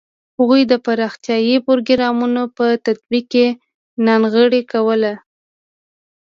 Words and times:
هغوی 0.37 0.61
د 0.71 0.73
پراختیايي 0.85 1.55
پروګرامونو 1.67 2.43
په 2.57 2.65
تطبیق 2.85 3.25
کې 3.33 3.45
ناغېړي 4.05 4.61
کوله. 4.71 5.13